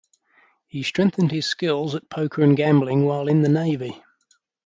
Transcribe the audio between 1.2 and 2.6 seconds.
his skills at poker and